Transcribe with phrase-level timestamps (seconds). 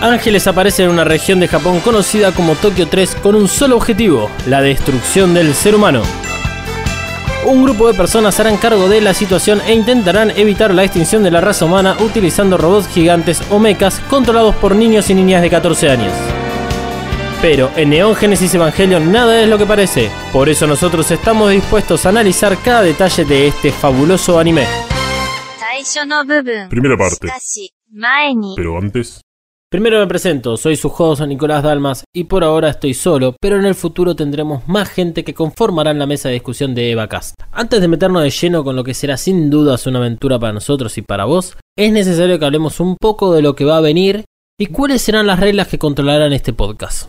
[0.00, 4.30] Ángeles aparece en una región de Japón conocida como Tokio 3 con un solo objetivo,
[4.46, 6.02] la destrucción del ser humano.
[7.44, 11.32] Un grupo de personas harán cargo de la situación e intentarán evitar la extinción de
[11.32, 15.90] la raza humana utilizando robots gigantes o mechas controlados por niños y niñas de 14
[15.90, 16.12] años.
[17.40, 22.06] Pero en Neon Genesis Evangelion nada es lo que parece, por eso nosotros estamos dispuestos
[22.06, 24.91] a analizar cada detalle de este fabuloso anime.
[26.68, 27.28] Primera parte.
[28.56, 29.20] Pero antes.
[29.70, 33.64] Primero me presento, soy su host Nicolás Dalmas y por ahora estoy solo, pero en
[33.64, 37.40] el futuro tendremos más gente que conformarán la mesa de discusión de Eva EvaCast.
[37.50, 40.98] Antes de meternos de lleno con lo que será sin dudas una aventura para nosotros
[40.98, 44.26] y para vos, es necesario que hablemos un poco de lo que va a venir
[44.58, 47.08] y cuáles serán las reglas que controlarán este podcast.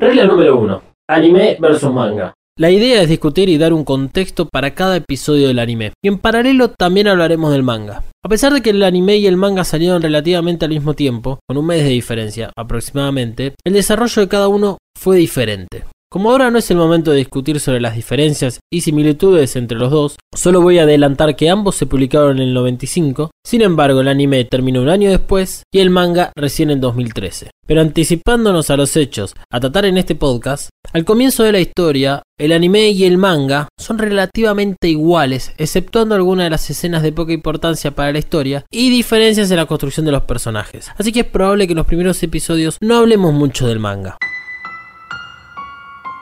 [0.00, 0.89] Regla número 1.
[1.10, 2.34] Anime versus manga.
[2.56, 5.92] La idea es discutir y dar un contexto para cada episodio del anime.
[6.04, 8.04] Y en paralelo también hablaremos del manga.
[8.24, 11.58] A pesar de que el anime y el manga salieron relativamente al mismo tiempo, con
[11.58, 15.82] un mes de diferencia aproximadamente, el desarrollo de cada uno fue diferente.
[16.12, 19.92] Como ahora no es el momento de discutir sobre las diferencias y similitudes entre los
[19.92, 24.08] dos, solo voy a adelantar que ambos se publicaron en el 95, sin embargo el
[24.08, 27.52] anime terminó un año después y el manga recién en 2013.
[27.64, 32.24] Pero anticipándonos a los hechos a tratar en este podcast, al comienzo de la historia,
[32.40, 37.32] el anime y el manga son relativamente iguales, exceptuando algunas de las escenas de poca
[37.32, 40.88] importancia para la historia y diferencias en la construcción de los personajes.
[40.98, 44.18] Así que es probable que en los primeros episodios no hablemos mucho del manga.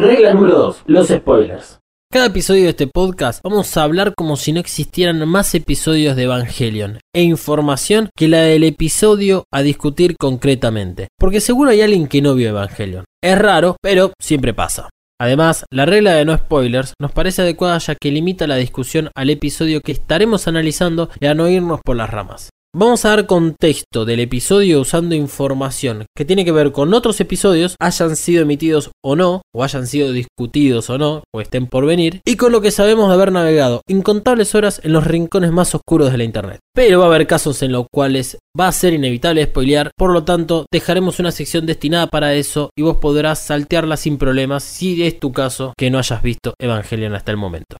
[0.00, 0.84] Regla número 2.
[0.86, 1.78] Los spoilers.
[2.10, 6.22] Cada episodio de este podcast vamos a hablar como si no existieran más episodios de
[6.22, 11.08] Evangelion e información que la del episodio a discutir concretamente.
[11.18, 13.04] Porque seguro hay alguien que no vio Evangelion.
[13.22, 14.88] Es raro, pero siempre pasa.
[15.20, 19.28] Además, la regla de no spoilers nos parece adecuada ya que limita la discusión al
[19.28, 22.48] episodio que estaremos analizando y a no irnos por las ramas.
[22.72, 27.74] Vamos a dar contexto del episodio usando información que tiene que ver con otros episodios,
[27.80, 32.20] hayan sido emitidos o no, o hayan sido discutidos o no, o estén por venir,
[32.24, 36.12] y con lo que sabemos de haber navegado incontables horas en los rincones más oscuros
[36.12, 36.60] de la internet.
[36.72, 40.22] Pero va a haber casos en los cuales va a ser inevitable spoilear, por lo
[40.22, 45.18] tanto dejaremos una sección destinada para eso y vos podrás saltearla sin problemas si es
[45.18, 47.78] tu caso que no hayas visto Evangelion hasta el momento.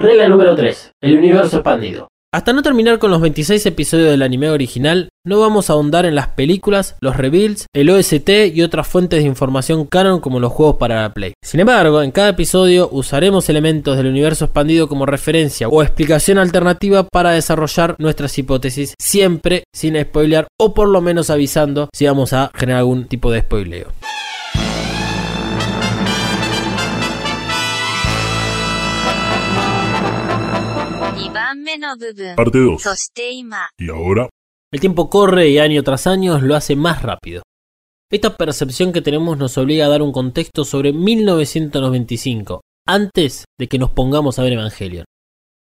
[0.00, 0.90] Regla número 3.
[1.00, 2.08] El universo expandido.
[2.36, 6.14] Hasta no terminar con los 26 episodios del anime original, no vamos a ahondar en
[6.14, 10.76] las películas, los reveals, el OST y otras fuentes de información canon como los juegos
[10.76, 11.32] para la Play.
[11.42, 17.04] Sin embargo, en cada episodio usaremos elementos del universo expandido como referencia o explicación alternativa
[17.04, 22.50] para desarrollar nuestras hipótesis, siempre sin spoilear o por lo menos avisando si vamos a
[22.54, 24.15] generar algún tipo de spoileo.2
[32.36, 32.82] Parte 2.
[33.78, 34.28] Y ahora.
[34.72, 37.42] El tiempo corre y año tras año lo hace más rápido.
[38.10, 43.78] Esta percepción que tenemos nos obliga a dar un contexto sobre 1995, antes de que
[43.78, 45.04] nos pongamos a ver Evangelion.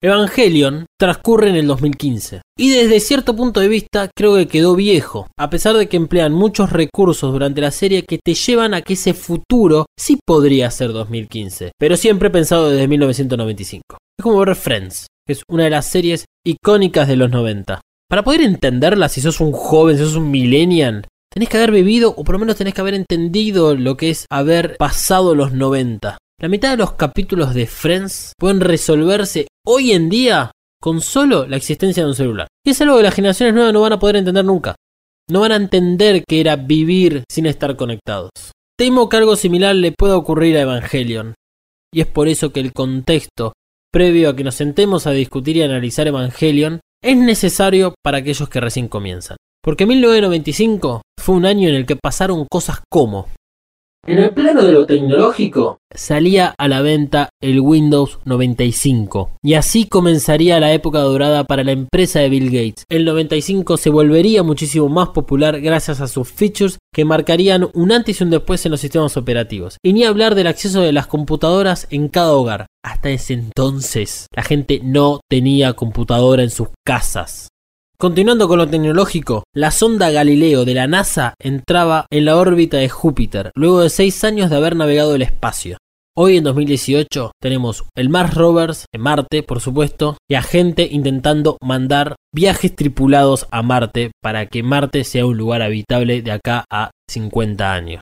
[0.03, 5.25] Evangelion transcurre en el 2015 y desde cierto punto de vista creo que quedó viejo,
[5.39, 8.93] a pesar de que emplean muchos recursos durante la serie que te llevan a que
[8.93, 13.97] ese futuro sí podría ser 2015, pero siempre he pensado desde 1995.
[14.19, 17.81] Es como ver Friends, es una de las series icónicas de los 90.
[18.09, 22.13] Para poder entenderla, si sos un joven, si sos un millennial, tenés que haber vivido
[22.15, 26.17] o por lo menos tenés que haber entendido lo que es haber pasado los 90.
[26.39, 31.57] La mitad de los capítulos de Friends pueden resolverse hoy en día con solo la
[31.57, 32.47] existencia de un celular.
[32.65, 34.75] Y es algo que las generaciones nuevas no van a poder entender nunca.
[35.29, 38.29] No van a entender que era vivir sin estar conectados.
[38.77, 41.33] Temo que algo similar le pueda ocurrir a Evangelion.
[41.93, 43.53] Y es por eso que el contexto
[43.97, 48.59] previo a que nos sentemos a discutir y analizar Evangelion es necesario para aquellos que
[48.59, 49.37] recién comienzan.
[49.63, 53.27] Porque 1995 fue un año en el que pasaron cosas como
[54.05, 59.31] en el plano de lo tecnológico, salía a la venta el Windows 95.
[59.43, 62.85] Y así comenzaría la época dorada para la empresa de Bill Gates.
[62.89, 68.21] El 95 se volvería muchísimo más popular gracias a sus features que marcarían un antes
[68.21, 69.77] y un después en los sistemas operativos.
[69.83, 72.67] Y ni hablar del acceso de las computadoras en cada hogar.
[72.85, 77.49] Hasta ese entonces, la gente no tenía computadora en sus casas.
[77.99, 82.89] Continuando con lo tecnológico, la sonda Galileo de la NASA entraba en la órbita de
[82.89, 85.79] Júpiter, luego de 6 años de haber navegado el espacio.
[86.15, 91.57] Hoy en 2018 tenemos el Mars Rovers en Marte, por supuesto, y a gente intentando
[91.59, 96.91] mandar viajes tripulados a Marte para que Marte sea un lugar habitable de acá a
[97.09, 98.01] 50 años.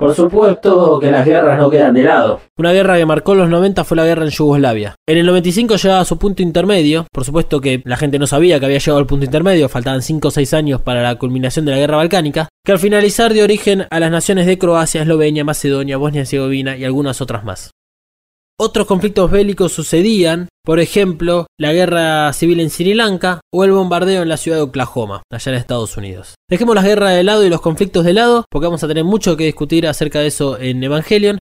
[0.00, 2.40] Por supuesto que las guerras no quedan de lado.
[2.56, 4.94] Una guerra que marcó los 90 fue la guerra en Yugoslavia.
[5.06, 7.06] En el 95 llegaba a su punto intermedio.
[7.12, 10.26] Por supuesto que la gente no sabía que había llegado al punto intermedio, faltaban 5
[10.26, 13.86] o 6 años para la culminación de la guerra balcánica, que al finalizar dio origen
[13.90, 17.70] a las naciones de Croacia, Eslovenia, Macedonia, Bosnia y Herzegovina y algunas otras más.
[18.62, 24.20] Otros conflictos bélicos sucedían, por ejemplo, la guerra civil en Sri Lanka o el bombardeo
[24.20, 26.34] en la ciudad de Oklahoma, allá en Estados Unidos.
[26.46, 29.34] Dejemos las guerras de lado y los conflictos de lado, porque vamos a tener mucho
[29.38, 31.38] que discutir acerca de eso en Evangelion.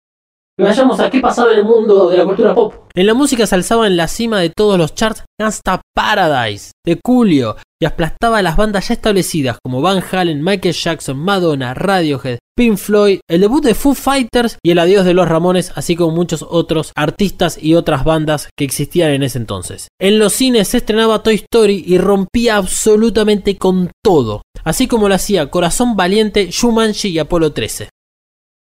[0.57, 2.73] Y vayamos a qué pasaba en el mundo de la cultura pop.
[2.95, 7.01] En la música se alzaba en la cima de todos los charts Gangsta Paradise, de
[7.03, 12.39] Coolio, y aplastaba a las bandas ya establecidas como Van Halen, Michael Jackson, Madonna, Radiohead,
[12.59, 16.13] Pink Floyd, el debut de Foo Fighters y el adiós de los Ramones, así como
[16.13, 19.87] muchos otros artistas y otras bandas que existían en ese entonces.
[19.97, 25.15] En los cines se estrenaba Toy Story y rompía absolutamente con todo, así como lo
[25.15, 27.87] hacía Corazón Valiente, Shumanji y Apolo 13.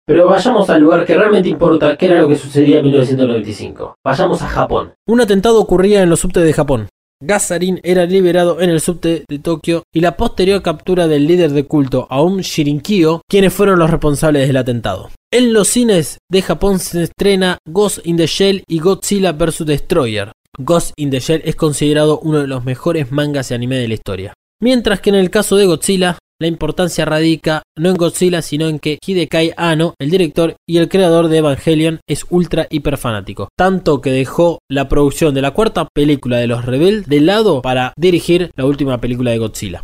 [0.06, 3.96] Pero vayamos al lugar que realmente importa, que era lo que sucedía en 1995.
[4.04, 4.92] Vayamos a Japón.
[5.08, 6.90] Un atentado ocurría en los subtes de Japón.
[7.22, 11.66] Gazarin era liberado en el subte de Tokio y la posterior captura del líder de
[11.66, 15.10] culto Aum Shirinkyo, quienes fueron los responsables del atentado.
[15.30, 19.66] En los cines de Japón se estrena Ghost in the Shell y Godzilla vs.
[19.66, 20.32] Destroyer.
[20.58, 23.94] Ghost in the Shell es considerado uno de los mejores mangas de anime de la
[23.96, 24.34] historia.
[24.62, 28.80] Mientras que en el caso de Godzilla, la importancia radica no en Godzilla, sino en
[28.80, 33.50] que Hidekai Anno, el director y el creador de Evangelion, es ultra hiper fanático.
[33.58, 37.94] Tanto que dejó la producción de la cuarta película de los Rebel de lado para
[37.98, 39.84] dirigir la última película de Godzilla.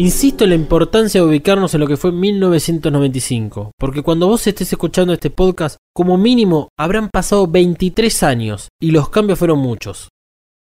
[0.00, 4.72] Insisto en la importancia de ubicarnos en lo que fue 1995, porque cuando vos estés
[4.72, 10.08] escuchando este podcast, como mínimo habrán pasado 23 años y los cambios fueron muchos.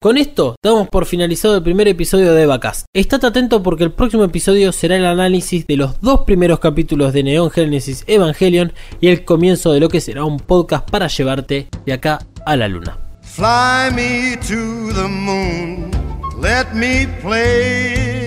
[0.02, 2.86] Con esto damos por finalizado el primer episodio de Evacast.
[2.96, 7.24] Estate atento porque el próximo episodio será el análisis de los dos primeros capítulos de
[7.24, 8.72] Neon Genesis Evangelion
[9.02, 12.70] y el comienzo de lo que será un podcast para llevarte de acá a la
[12.70, 12.98] luna.
[13.24, 15.92] Fly me to the moon,
[16.42, 18.27] let me play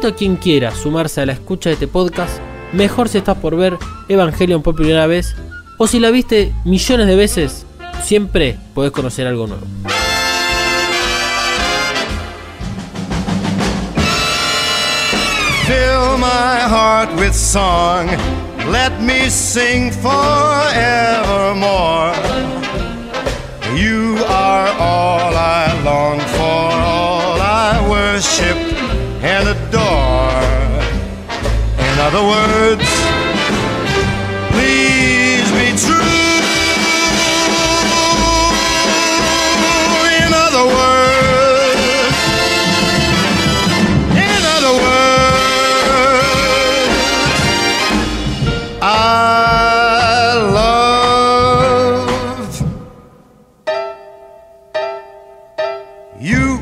[0.00, 2.38] Invito a quien quiera sumarse a la escucha de este podcast,
[2.72, 3.76] mejor si estás por ver
[4.08, 5.36] Evangelion por primera vez,
[5.76, 7.66] o si la viste millones de veces,
[8.02, 9.66] siempre podés conocer algo nuevo.
[15.66, 18.08] Fill my heart with song,
[18.72, 20.54] let me sing forevermore.
[23.76, 28.56] You are all I long for, all I worship
[29.22, 29.79] and adore.
[32.20, 32.84] Other words,
[34.52, 36.02] please be true.
[40.18, 42.18] In other words,
[44.12, 46.92] in other words,
[48.82, 52.10] I love
[56.20, 56.60] you.